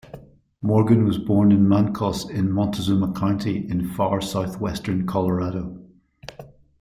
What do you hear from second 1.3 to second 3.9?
in Mancos in Montezuma County in